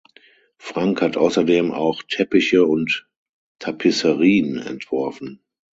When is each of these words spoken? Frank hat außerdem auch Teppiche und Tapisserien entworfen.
Frank 0.57 0.99
hat 1.03 1.15
außerdem 1.15 1.71
auch 1.73 2.01
Teppiche 2.01 2.65
und 2.65 3.07
Tapisserien 3.59 4.57
entworfen. 4.57 5.43